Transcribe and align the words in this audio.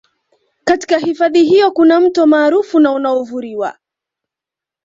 Katika 0.63 0.97
hifadhi 0.97 1.43
hiyo 1.43 1.71
kuna 1.71 1.99
Mto 1.99 2.27
maarufu 2.27 2.79
na 2.79 2.91
unaovuriwa 2.91 3.77